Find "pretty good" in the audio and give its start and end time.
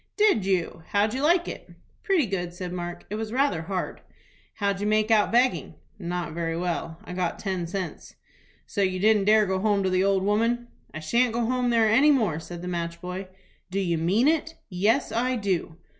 2.01-2.55